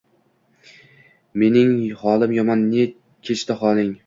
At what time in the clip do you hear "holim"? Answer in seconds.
2.01-2.35